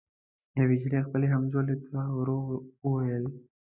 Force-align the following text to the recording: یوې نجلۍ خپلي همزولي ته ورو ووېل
یوې 0.59 0.75
نجلۍ 0.81 1.01
خپلي 1.07 1.27
همزولي 1.33 1.75
ته 1.85 1.99
ورو 2.17 2.39
ووېل 2.85 3.25